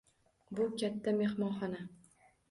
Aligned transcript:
Bu 0.59 0.63
katta 0.83 1.13
mehmonxona. 1.19 1.83